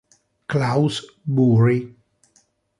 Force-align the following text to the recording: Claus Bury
Claus 0.47 0.97
Bury 1.27 1.93